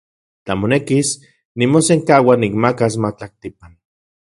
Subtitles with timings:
[0.47, 1.11] Tla monekis,
[1.65, 3.79] nimosenkaua nikmakas matlaktipan.